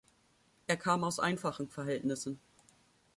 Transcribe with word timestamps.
Er 0.65 0.77
kam 0.77 1.03
aus 1.03 1.19
einfachen 1.19 1.69
Verhältnissen. 1.69 2.39